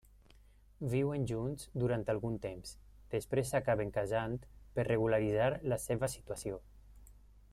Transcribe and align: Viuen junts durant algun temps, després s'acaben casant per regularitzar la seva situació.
Viuen 0.93 1.25
junts 1.31 1.65
durant 1.83 2.05
algun 2.13 2.39
temps, 2.45 2.71
després 3.15 3.53
s'acaben 3.55 3.93
casant 3.99 4.35
per 4.79 4.87
regularitzar 4.89 5.51
la 5.75 5.81
seva 5.87 6.13
situació. 6.17 6.61